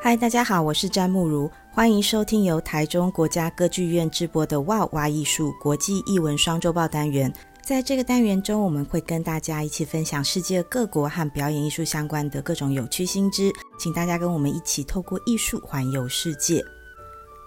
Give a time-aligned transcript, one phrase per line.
[0.00, 7.30] 嗨，大家好，我是詹慕如，欢迎收听由台中国家歌剧院制播的《哇哇艺术国际艺文双周报》单元。
[7.62, 16.62] 在这个单元中，我们会跟大家一起分享世界各国和表演艺术相关的各种有趣新知，请大家跟我们一起透过艺术环游世界。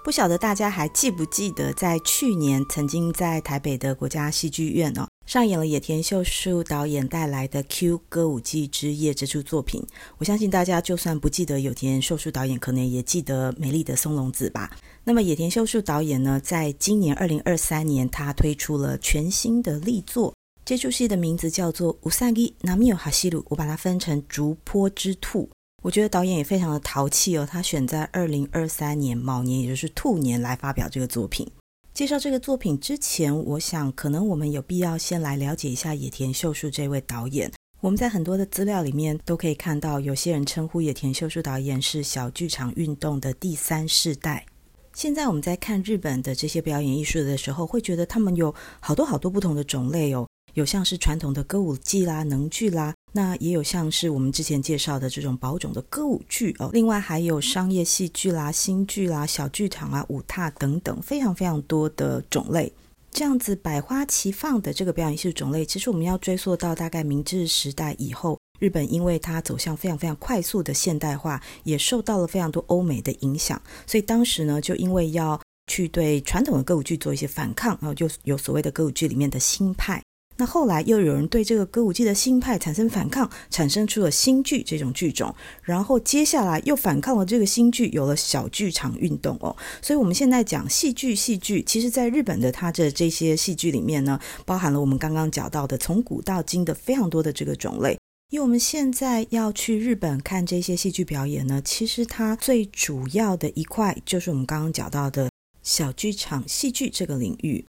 [0.03, 5.07] 不晓得大家还记不记得，在去年曾经在台北的国家戏剧院哦。
[5.30, 9.84] 上演了野田秀树导演带来的《Q 歌舞伎之夜》这出作品，
[10.18, 14.70] 我相信大家就算不记得野田秀树导演，可能也记得美丽的松隆子吧。
[15.02, 20.32] 那么野田秀树导演呢，在今年二零二三年，他推出了全新的力作，
[20.64, 25.50] 这出戏的名字叫做《うさぎ波を走る》，我把它分成“逐波之兔”。
[25.82, 31.48] 我觉得导演也非常的淘气哦，他选在二零二三年卯年，也就是兔年来发表这个作品。
[31.93, 37.51] 介绍这个作品之前，我想可能我们有必要先来了解一下野田秀树这位导演。
[37.81, 44.45] 我们在很多的资料里面都可以看到，有些人称呼野田秀树导演是小剧场运动的第三世代。
[44.93, 52.93] 现在我们在看日本的这些表演艺术的时候，会觉得他们有好多好多不同的种类哦，有像是传统的歌舞伎啦、能剧啦。
[53.13, 62.71] 那也有像是我们之前介绍的这种宝冢的歌舞剧哦，另外还有商业戏剧啦、新剧啦、小剧场啊、舞踏等等，非常非常多的种类。
[63.11, 80.01] 这样子百花齐放的这个表演艺术种类，其实我们要追溯到大概明治时代以后，日本因为它走向非常非常快速的现代化，也受到了非常多欧美的影响，所以当时呢，就因为要去对传统的歌舞剧做一些反抗，然后就有所谓的歌舞剧里面的新派。
[80.41, 89.55] 那后来又有人对这个歌舞伎的新派产生反抗，产生出了新剧这种剧种，然后接下来又反抗了这个新剧，有了小剧场运动哦。
[89.83, 97.95] 所以我们现在讲戏剧，戏剧其实在日本的它的这些戏剧里面呢，包含了我们刚刚讲到的从古到今的非常多的这个种类。
[98.31, 105.29] 因为我们现在要去日本看这些戏剧表演呢，其实它最主要的一块就是我们刚刚讲到的
[105.61, 107.63] 小剧场戏剧这个领域。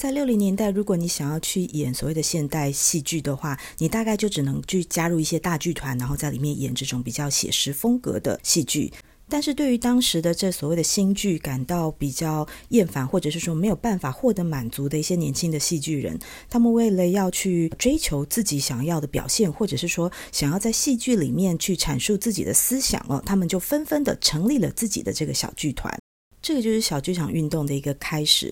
[0.00, 8.90] 在六零年代，如果你想要去演所谓的现代戏剧的话，你大概就只能去加入一些大剧团，然后在里面演这种比较写实风格的戏剧。
[9.28, 16.18] 但是对于当时的这所谓的新剧感到比较厌烦，或者是说没有办法获得满足的一些年轻的戏剧人，
[16.48, 25.94] 他们为了要去追求自己想要的表现，或者是说想要在戏剧里面去阐述自己的思想了，他们就纷纷的成立了自己的这个小剧团。
[26.40, 28.50] 这个就是小剧场运动的一个开始。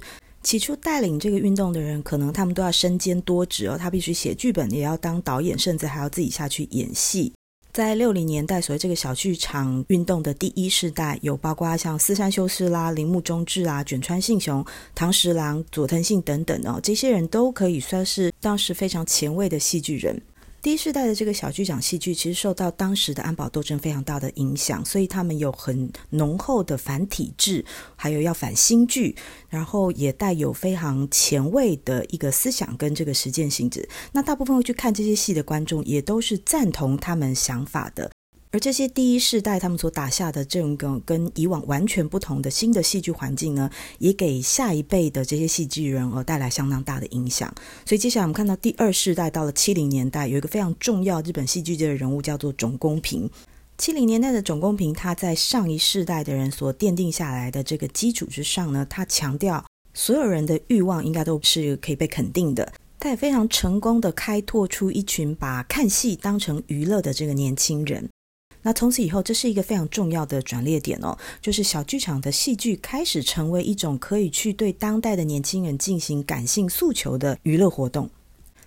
[0.49, 7.31] 起初带领这个运动的人，可能他们都要身兼多职哦，他必须写剧本，也要当导演，甚至还要自己下去演戏。
[7.71, 14.65] 在六零年代，所谓这个小剧场运动的第一世代，有包括像四山修司啦、铃木忠志啊、卷川信雄、
[14.95, 20.19] 唐十郎、佐藤信等等哦，这些人都可以算是当时非常前卫的戏剧人。
[20.61, 27.65] 第一世代的这个小剧场戏剧，其实受到当时的安保斗争非常大的影响，所以他们有很浓厚的反体制，
[27.95, 29.15] 还有要反新剧，
[29.49, 33.89] 然后也带有非常前卫的一个思想跟这个实践性质。
[34.13, 38.11] 那大部分会去看这些戏的观众，也都是赞同他们想法的。
[38.51, 47.53] 而这些第一世代他们所打下的这个跟以往完全不同的新的戏剧环境呢，也给下一辈的这些戏剧人而带来相当大的影响。
[47.85, 53.29] 所以接下来我们看到第二世代到了七零年代，有一个非常重要日本戏剧界的人物叫做冢宫平。
[53.77, 62.73] 七零年代的冢宫平，他在上一世代的人所奠定下来的这个基础之上呢，他强调所有人的欲望应该都是可以被肯定的。
[62.99, 68.09] 他也非常成功的开拓出一群把看戏当成娱乐的这个年轻人。
[68.63, 78.11] 那从此以后，这是一个非常重要的转捩点哦，就是小剧场的戏剧开始成为一种可以去对当代的年轻人进行感性诉求的娱乐活动。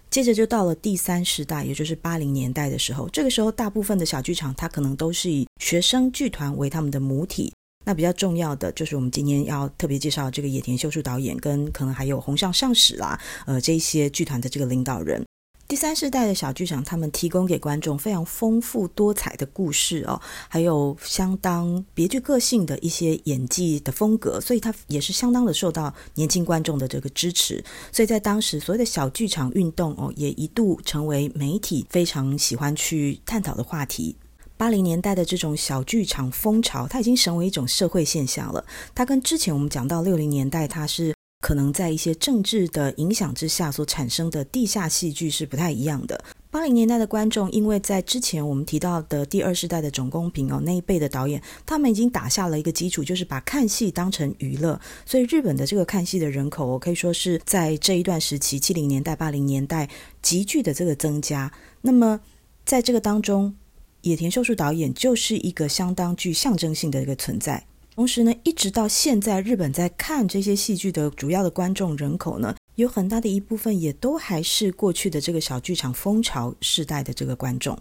[0.09, 7.53] 接着就到了第三世代，也就是八零年代的时候，这个时候大部分的小剧场它可能都是以学生剧团为他们的母体。
[7.85, 15.25] 那比较重要的就是我们今天要特别介绍这个野田秀树导演，跟可能还有虹上尚史啦，呃，这些剧团的这个领导人。
[15.72, 20.20] 第三世代的小剧场，他们提供给观众非常丰富多彩的故事哦，
[20.50, 27.64] 还有相当别具个性的一些演技的风格，所以它也是相当的受到年轻观众的这个支持。
[27.90, 34.14] 所以在当时，所谓的小剧场运动哦，也一度成为媒体非常喜欢去探讨的话题。
[34.58, 38.62] 八零年代的这种小剧场风潮，它已经成为一种社会现象了。
[38.94, 41.14] 它跟之前我们讲到六零年代，它是。
[41.41, 46.23] 可能在一些政治的影响之下所产生的地下戏剧是不太一样的。
[46.52, 54.79] 八零年代的观众，因为在之前我们提到的第二世代的总公平哦那一辈的导演，他们已经打下了一个基础，就是把看戏当成娱乐。
[55.05, 59.90] 所以日本的这个看戏的人口，我可以说是在这一段时期，七零年代、八零年代
[60.22, 61.52] 急剧的这个增加。
[61.82, 62.20] 那么
[62.66, 63.55] 在这个当中，
[64.02, 67.66] 野田秀树导演就是一个相当具象征性的一个存在。
[67.93, 77.78] 同时呢，一直到现在，日本在看这些戏剧的主要的观众人口呢，有很大的一部分也都还是过去的这个小剧场风潮世代的这个观众。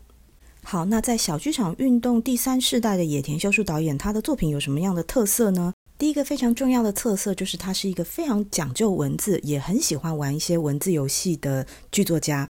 [0.64, 5.72] 好，那在小剧场运动第三世代的野田秀树导演，他的作品有什么样的特色呢？
[5.96, 12.48] 第一个非常重要的特色就是他是一个非常讲究文字，也很喜欢玩一些文字游戏的剧作家。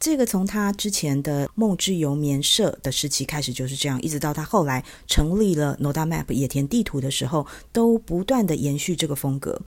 [0.00, 9.60] 这个从他之前的梦之游眠社的时期开始就是这样，一直到他后来成立了 Noda Map 野田地图的时候，都不断的延续这个风格。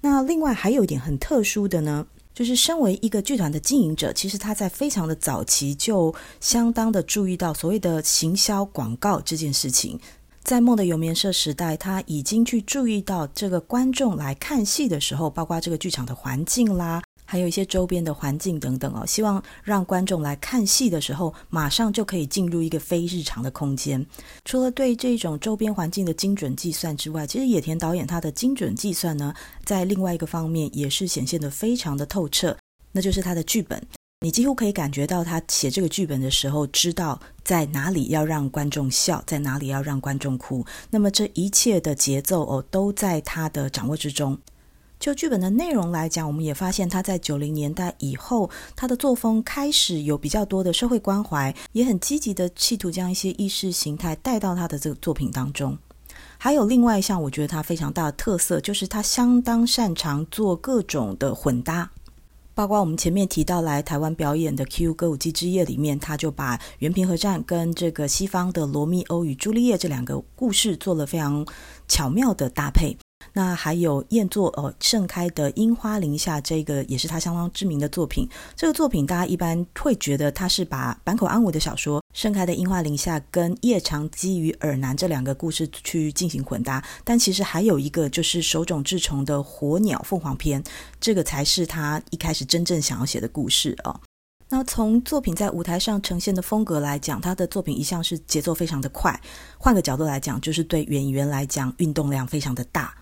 [0.00, 2.04] 那另外还有一点很特殊的呢，
[2.34, 10.00] 就是身为一个剧团的经营者，其实他在非常的早期就相当的注意到所谓的行销广告这件事情。
[10.42, 17.02] 在梦的游眠社时代，他已经去注意到这个观众来看戏的时候，包括这个剧场的环境啦。
[17.26, 24.06] 还有一些周边的环境等等哦，希望让观众来看戏的时候，马上就可以进入一个非日常的空间。
[24.44, 29.34] 除了对这种周边环境的精准计算之外，其实野田导演他的精准计算呢，
[29.64, 32.56] 在另外一个方面也是显现得非常的透彻，
[32.92, 33.84] 那就是他的剧本。
[34.20, 40.64] 你几乎可以感觉到他写这个剧本的时候，知道在哪里要让观众笑，在哪里要让观众哭。
[40.88, 44.38] 那么这一切的节奏哦，都在他的掌握之中。
[44.98, 55.76] 就剧本的内容来讲，我们也发现他在九零年代以后，他的作风开始有比较多的社会关怀，也很积极的企图将一些意识形态带到他的这个作品当中。
[56.38, 61.90] 还有另外一项，我觉得他非常大的特色，就是他相当擅长做各种的混搭，
[62.54, 71.46] 包括我们前面提到来台湾表演的《Q 歌舞伎之夜》里面，他就把源平合战跟这个西方的《罗密欧与朱丽叶》这两个故事做了非常
[71.86, 72.96] 巧妙的搭配。
[73.32, 78.28] 那还有彦作哦，盛开的樱花林下，这个也是他相当知名的作品。
[78.54, 90.62] 这个作品大家一般会觉得他是把坂口安吾的小说《盛开的樱花林下》跟夜长基与尔南这两个故事去进行混搭，但其实还有一个就是手冢治虫的《火鸟凤凰篇》，
[91.00, 94.00] 这个才是他一开始真正想要写的故事哦。
[94.48, 99.20] 那从作品在舞台上呈现的风格来讲，他的作品一向是节奏非常的快。
[99.58, 102.94] 换个角度来讲，就是对演员来讲运动量非常的大。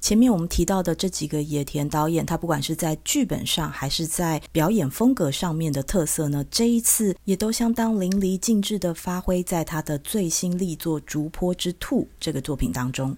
[0.00, 13.16] 前面我们提到的这几个野田导演，他不管是在剧本上还是在表演风格上面的特色呢，这一次也都相当淋漓尽致的发挥在他的最新力作《竹坡之兔》这个作品当中。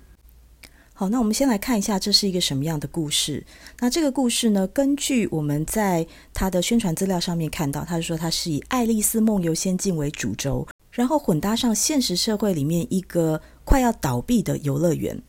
[0.94, 3.44] 好，那我们先来看一下这是一个什么样的故事。
[3.78, 15.22] 那这个故事呢，根据我们在他的宣传资料上面看到，他是说他是以《爱丽丝梦游仙境》为主轴，然后混搭上现实社会里面一个快要倒闭的游乐园。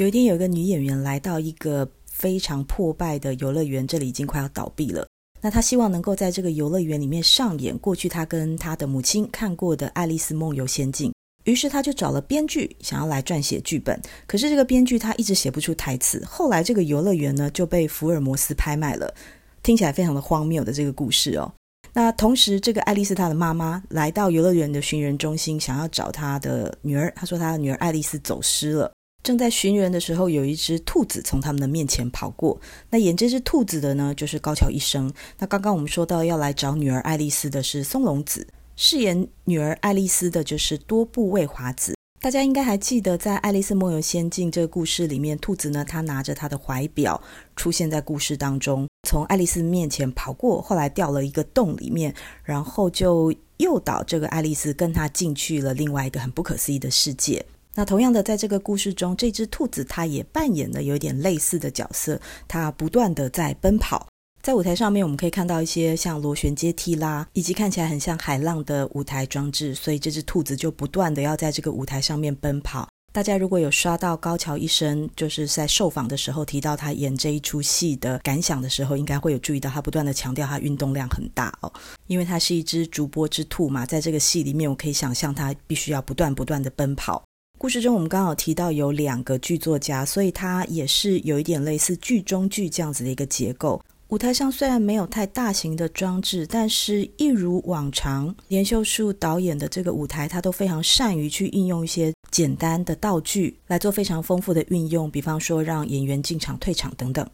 [0.00, 5.06] 有一天，有一个女演员来到一个非常破败的游乐园，这里已经快要倒闭了。
[5.42, 11.10] 那她希望能够在这个游乐园里面上演过去她跟她的母亲看过的《爱丽丝梦游仙境》。
[11.44, 14.00] 于是她就找了编剧，想要来撰写剧本。
[14.26, 16.24] 可是这个编剧他一直写不出台词。
[16.24, 19.14] 后来这个游乐园呢就被福尔摩斯拍卖了，
[19.62, 21.52] 听起来非常的荒谬的这个故事哦。
[21.92, 27.12] 那同时，这个爱丽丝她的妈妈来到游乐园的寻人中心，想要找她的女儿。
[27.14, 28.90] 她说她的女儿爱丽丝走失了。
[29.22, 32.58] 正在寻人的时候，有一只兔子从他们的面前跑过。
[32.90, 35.12] 那演这只兔子的呢，就是高桥医生。
[35.38, 38.46] 那刚刚我们说到要来找女儿爱丽丝的是松隆子，
[38.76, 41.94] 饰演女儿爱丽丝的就是多部未华子。
[42.22, 47.18] 大家应该还记得，在《爱丽丝梦游仙境》这个故事里面，兔子呢，它拿着它的怀表
[47.56, 57.42] 出现在故事当中，从爱丽丝面前跑过，后来掉了一个洞里面，然后就诱导这个爱丽丝跟她进去了另外一个很不可思议的世界。
[57.74, 64.06] 那同样的，在这个故事中，这只兔子它也扮演了有点类似的角色，它不断的在奔跑。
[64.42, 72.88] 在舞台上面，我们可以看到一些像螺旋阶梯啦，以及看起来很像海浪的舞台装置，所以这只兔子就不断的要在这个舞台上面奔跑。
[73.12, 81.72] 大家如果有刷到高桥医生，就是在受访的时候提到他演这一出戏的感想的时候，应该会有注意到他不断的强调他运动量很大哦，
[82.06, 87.22] 因为他是一只逐波之兔嘛，在这个戏里面，我可以想象他必须要不断不断的奔跑。
[87.60, 93.78] 故事中，我们刚好提到有两个剧作家，所以它也是有一点类似剧中剧这样子的一个结构。
[94.08, 107.28] 舞台上虽然没有太大型的装置，但是一如往常，田秀树导演的这个舞台，他都非常善于去运用一些简单的道具来做非常丰富的运用，比方说让演员进场、退场等等。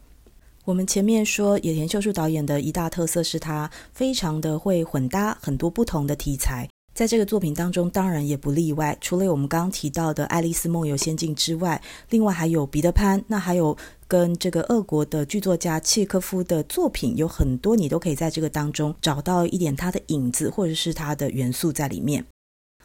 [0.65, 6.67] 我们前面说野田秀树导演的一大特色是他非常的会混搭很多不同的题材。
[6.97, 8.97] 在这个作品当中，当然也不例外。
[8.99, 13.77] 除了我们刚刚提到的《爱丽丝梦游仙境》之外，另外还有彼得潘，那还有
[14.07, 22.25] 跟这个俄国的剧作家契诃夫的作品，有很多你都可以在这个当中找到一点他的影子或者是他的元素在里面。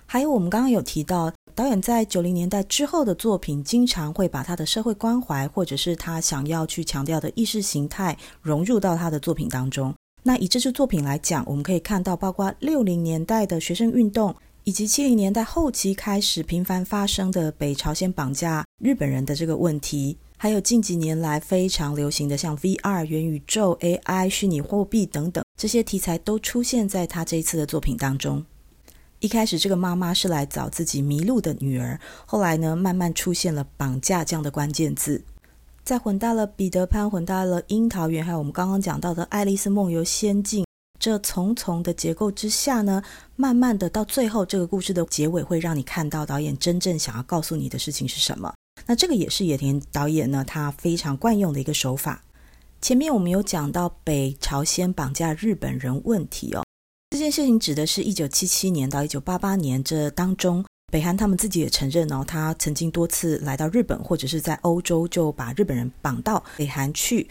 [0.05, 9.95] 还有我们刚刚有提到，导演在九零年代之后的作品，经常会把他的社会关怀，或者是他想要去强调的意识形态融入到他的作品当中。
[10.25, 28.45] 那以这支作品来讲，我们可以看到，包括六零年代的学生运动，以及七零年代后期开始频繁发生的北朝鲜绑架日本人的这个问题，还有近几年来非常流行的像 VR、元宇宙、AI、虚拟货币等等这些题材，都出现在他这一次的作品当中。
[29.19, 31.99] 一开始，这个妈妈是来找自己迷路的女儿。
[32.27, 35.25] 后来呢，慢慢出现了“绑架”这样的关键字，
[35.85, 40.63] 在混搭了彼得潘、混搭了樱桃园，还有我们刚刚讲到的《爱丽丝梦游仙境》
[41.01, 43.03] 这重重的结构之下呢，
[43.35, 48.55] 慢慢的到最后，这个故事的结尾会让你看到导演真正想要告诉你的事情是什么。
[48.87, 52.23] 那这个也是野田导演呢，他非常惯用的一个手法。
[52.81, 56.63] 前面我们有讲到北朝鲜绑架日本人问题哦。
[57.11, 67.27] 这件事情指的是1977年到1988年这当中，北韩他们自己也承认哦，他曾经多次来到日本或者是在欧洲就把日本人绑到北韩去，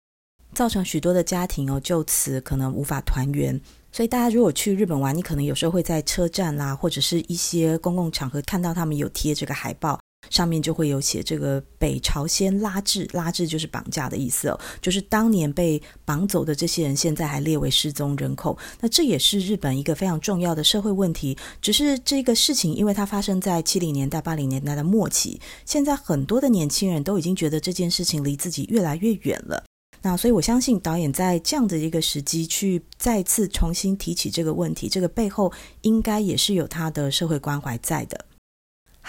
[0.52, 3.62] 造成许多的家庭哦就此可能无法团圆。
[3.92, 10.01] 所以大家如果去日本玩，你可能有时候会在车站啦或者是一些公共场合看到他们有贴这个海报。
[10.32, 18.58] 上面就会有写这个北朝鲜拉致，拉致就是绑架的意思哦，就是当年被绑走的这些人，现在还列为失踪人口。
[18.80, 21.38] 那这也是日本一个非常重要的社会问题。
[21.62, 29.64] 只是这个事情，因为它发生在七零年代、八零年代的末期，现在很多的年轻人都已经觉得这件事情离自己越来越远了。
[30.02, 38.26] 那所以我相信导演在这样的一个时机去再次重新提起这个问题，这个背后应该也是有他的社会关怀在的。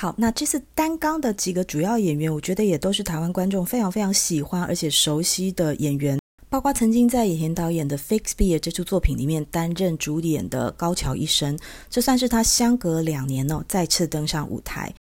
[0.02, 6.18] 好，那这次单纲的几个主要演员，我觉得也都是台湾观众非常非常喜欢而且熟悉的演员，
[6.50, 11.56] 包括曾经在野田导演的《Fix Beer》这出作品里面担任主演的高桥一生，
[11.88, 14.92] 这算是他相隔两年哦再次登上舞台。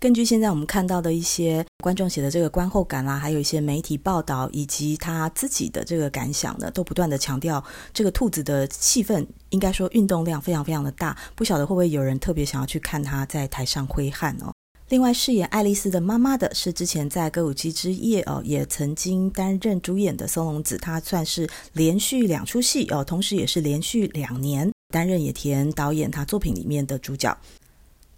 [0.00, 7.62] 根据现在我们看到的一些观众写的这个观后感啦、还有一些媒体报道以及他自己的这个感想呢，都不断的强调
[7.92, 11.16] 这个兔子的戏份，应该说运动量非常非常的大。
[11.34, 14.52] 不晓得会不会有人特别想要去看他在台上挥汗哦。
[14.88, 27.36] 另外饰演爱丽丝的妈妈的是之前在歌舞伎之夜哦也曾经担任主演的松隆子，她算是连续两出戏哦，同时也是连续两年担任野田导演他作品里面的主角。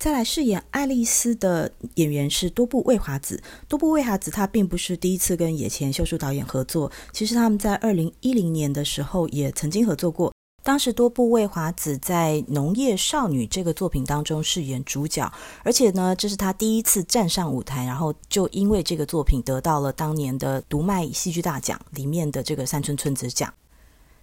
[0.01, 3.39] 再来饰演爱丽丝的演员是多部未华子。
[3.69, 10.33] 多部未华子她并不是第一次跟野田秀树导演合作，其实他们在二零一零年的时候也曾经合作过。
[10.63, 15.31] 当时多部未华子在《农业少女》这个作品当中饰演主角，
[15.63, 23.53] 而且呢，这是她第一次站上舞台，然后就因为这个作品得到了当年的读卖戏剧大奖里面的这个三村村子奖。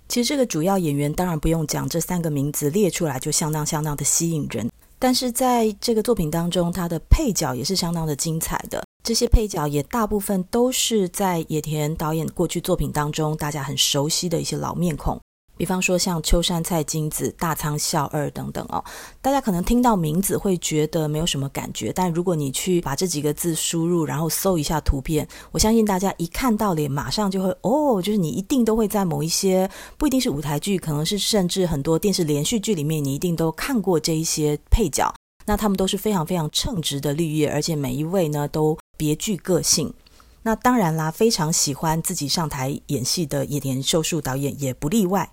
[0.09, 4.67] 其实这个主要演员当然不用讲，这三个名字列出来就相当相当的吸引人。
[4.99, 8.83] 但是在这个作品当中，他的配角也是相当的精彩的。
[9.03, 15.17] 这些配角也大部分都是在野田导演过去作品当中大家很熟悉的一些老面孔。
[15.57, 18.83] 比方说像秋山菜金子、大仓孝二等等哦，
[19.21, 35.13] 大家可能听到名字会觉得没有什么感觉，但如果你去把这几个字输入，然后搜一下图片，我相信大家一看到脸，马上就会哦，就是你一定都会在某一些不一定是舞台剧，可能是甚至很多电视连续剧里面，你一定都看过这一些配角。
[35.45, 39.93] 那他们都是非常非常称职的绿叶，而且每一位呢都别具个性。
[40.43, 45.29] 那当然啦，非常喜欢自己上台演戏的野田秀树导演也不例外。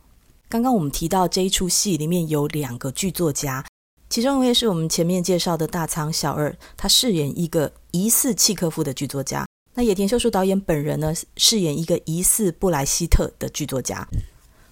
[0.54, 3.66] 刚刚我们提到这一出戏里面有两个剧作家，
[4.08, 9.44] 其中一位是我们前面介绍的大仓孝二，他饰演一个疑似契诃夫的剧作家。
[9.74, 14.06] 那野田秀树导演本人呢，饰演一个疑似布莱希特的剧作家。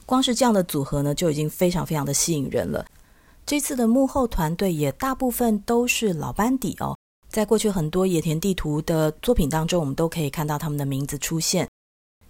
[0.06, 2.86] 光是这样的组合呢，就已经非常非常的吸引人了。
[3.44, 6.96] 这次的幕后团队也大部分都是老班底哦，
[7.28, 11.66] 在过去很多野田地图的作品当中，我们都可以看到他们的名字出现。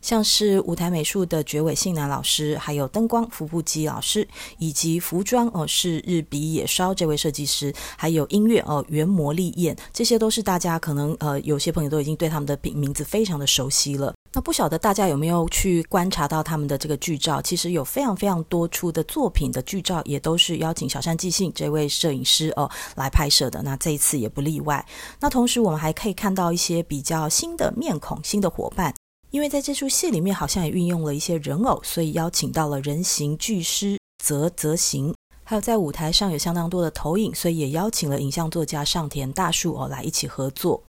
[0.02, 4.28] 像是舞台美术的绝尾信男老师，还有灯光服部基老师，
[4.59, 14.12] 以及服装哦是日比野烧这位设计师，还有音乐哦原磨利彦，这些都是大家可能呃有些朋友都已经对他们的名字非常的熟悉了。
[14.35, 17.40] 那不晓得大家有没有去观察到他们的这个剧照？
[17.42, 23.62] 其实有非常非常多出的作品的剧照，也都是邀请小山纪信这位摄影师哦来拍摄的。
[23.62, 24.85] 那这一次也不例外。
[25.21, 28.94] 那同时我们还可以看到一些比较新的面孔、新的伙伴。
[29.33, 40.83] 因为在这出戏里面好像也运用了一些人偶，所以邀请到了人形巨师泽泽行，还有在舞台上有相当多的投影，所以也邀请了影像作家上田大树哦来一起合作。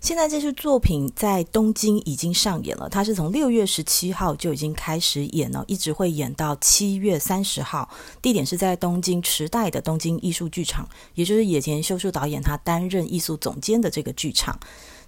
[0.00, 7.88] 现在这出作品在东京已经上演了，它是从六月十七号就已经开始演了，一直会演到七月三十号。
[8.22, 14.56] 地点是在东京池袋的东京艺术剧场，也就是野田秀树导演他担任艺术总监的这个剧场。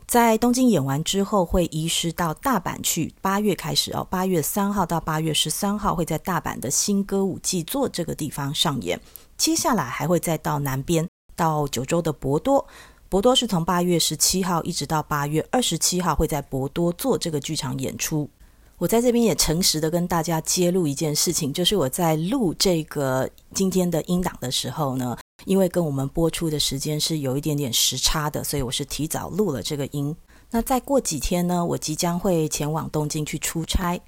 [0.06, 3.12] 在东京演完之后，会移师到大阪去。
[3.20, 9.00] 八月开始哦，八月三号到八月十三号会在大阪的新歌舞伎座这个地方上演。
[9.36, 12.64] 接下来还会再到南边，到九州的博多。
[13.08, 18.30] 博多是从八月十七号一直到八月二十七号，会在博多做这个剧场演出。
[18.78, 30.16] 我在这边也诚实的跟大家揭露一件事情，就是我在录这个今天的音档的时候呢，因为跟我们播出的时间是有一点点时差的，所以我是提早录了这个音。
[30.50, 34.00] 那再过几天呢，我即将会前往东京去出差，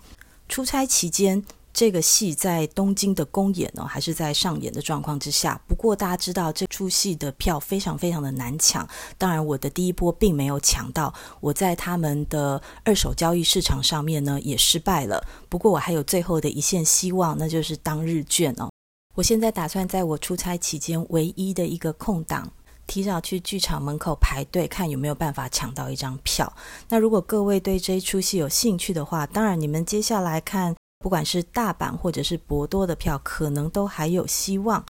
[0.48, 1.44] 出差期间。
[1.70, 5.60] 这个戏在东京的公演呢，还是在上演的状况之下。
[5.68, 8.88] 不过大家知道，这出戏的票非常非常的难抢。
[9.16, 15.24] 当然，我的第一波并没有抢到，我在他们的二手交易市场上面呢也失败了。
[15.48, 18.68] 不过我还有最后的一线希望，那就是当日券哦。
[19.18, 22.48] 我现在打算在我出差期间唯一的一个空档，
[22.86, 26.52] 提早去剧场门口排队，看有没有办法抢到一张票。
[26.88, 30.72] 那如果各位对这一出戏有兴趣的话，当然你们接下来看。
[31.00, 34.84] 不管是大阪或者是博多的票，可能都还有希望。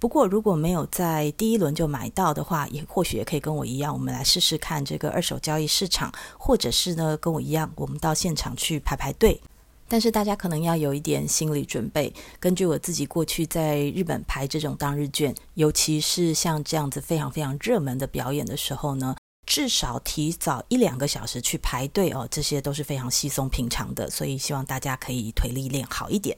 [0.00, 9.40] 不过如果没有在第一轮就买到的话，也或许也可以跟我一样，我们来试试看这个二手交易市场，或者是呢跟我一样，我们到现场去排排队。
[9.88, 12.12] 但是大家可能要有一点心理准备。
[12.38, 19.16] 根据我自己过去在日本排这种当日卷，尤其是像这样子非常非常热门的表演的时候呢。
[19.50, 26.36] 至少提早一两个小时去排队哦，这些都是非常稀松平常的，所以希望大家可以腿力练好一点。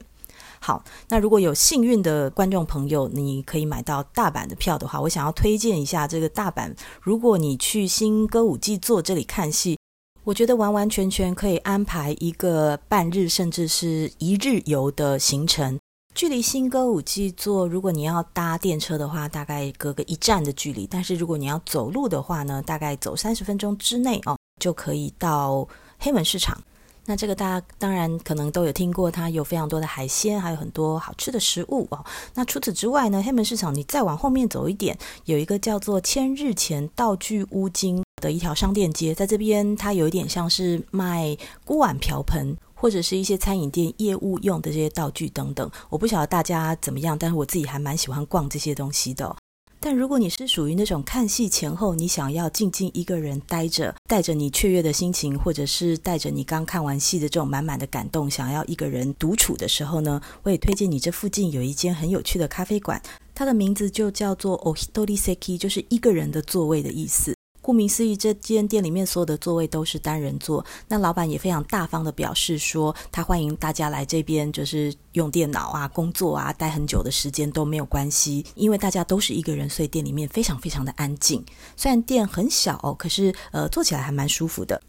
[0.61, 6.73] 好，那如果有幸运的观众朋友，你可以买到大阪的票的话，我想要推荐一下这个大阪。
[7.01, 9.77] 如果你去新歌舞伎座这里看戏，
[10.23, 15.79] 我觉得完完全全可以安排一个半日甚至是一日游的行程。
[16.13, 26.61] 距离新歌舞伎座，如果你要搭电车的话，大概隔个一站的距离；但是如果你要走路的话呢，大概走三十分钟之内哦，就可以到黑门市场。
[27.05, 32.05] 那这个大家当然可能都有听过，它有非常多的海鲜，还有很多好吃的食物哦。
[32.35, 42.55] 那除此之外呢，黑门市场你再往后面走一点，有一个叫做千日前道具屋町的一条商店街，在这边它有一点像是卖锅碗瓢盆。
[42.73, 49.35] 或者是一些餐饮店业务用的这些道具等等，我不晓得大家怎么样，但是我自己还蛮喜欢逛这些东西的。
[49.79, 62.99] 但如果你是属于那种看戏前后，你想要静静一个人待着，带着你雀跃的心情，或者是带着你刚看完戏的这种满满的感动，想要一个人独处的时候呢，我也推荐你这附近有一间很有趣的咖啡馆，
[63.35, 67.35] 它的名字就叫做 Ohitori Seki，就是一个人的座位的意思。
[67.61, 70.65] 顾名思义，这间店里面所有的座位都是单人座。
[70.87, 81.45] 那老板也非常大方的表示说，他欢迎大家来这边，就是用电脑啊、工作啊，待很久的时间都没有关系，因为大家都是一个人，所以店里面非常非常的安静。
[81.77, 84.81] 虽然店很小哦，可是呃，坐起来还蛮舒服的。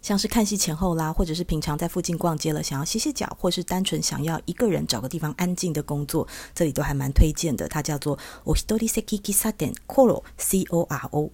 [0.00, 7.68] 像是看戏前后啦，或者是平常在附近逛街了，想要歇歇脚，或是单纯想要一个人找个地方安静的工作，这里都还蛮推荐的。
[7.68, 11.30] 它叫做 Ohitori Seki Kissaten Koro C O R O。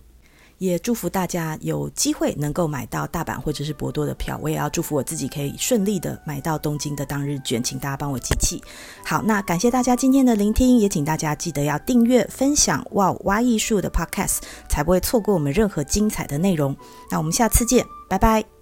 [0.59, 8.63] 也祝福大家有机会能够买到大阪或者是博多的票，我也要祝福我自己可以顺利的买到东京的当日卷，请大家帮我集气。
[9.05, 14.39] 好，那感谢大家今天的聆听，也请大家记得要订阅、分享哇哇艺术的 Podcast，
[14.69, 16.75] 才不会错过我们任何精彩的内容。
[17.11, 18.56] 那我们下次见，拜拜。